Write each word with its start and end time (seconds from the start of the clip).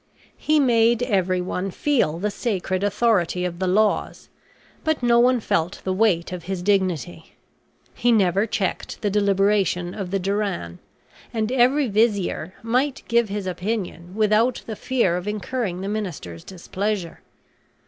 He 0.37 0.59
made 0.59 1.03
everyone 1.03 1.69
feel 1.69 2.17
the 2.17 2.31
sacred 2.31 2.83
authority 2.83 3.45
of 3.45 3.59
the 3.59 3.67
laws, 3.67 4.29
but 4.83 5.03
no 5.03 5.19
one 5.19 5.39
felt 5.39 5.79
the 5.83 5.93
weight 5.93 6.31
of 6.31 6.45
his 6.45 6.63
dignity. 6.63 7.35
He 7.93 8.11
never 8.11 8.47
checked 8.47 9.03
the 9.03 9.11
deliberation 9.11 9.93
of 9.93 10.09
the 10.09 10.19
diran; 10.19 10.79
and 11.31 11.51
every 11.51 11.87
vizier 11.87 12.55
might 12.63 13.03
give 13.07 13.29
his 13.29 13.45
opinion 13.45 14.15
without 14.15 14.63
the 14.65 14.75
fear 14.75 15.17
of 15.17 15.27
incurring 15.27 15.81
the 15.81 15.87
minister's 15.87 16.43
displeasure. 16.43 17.21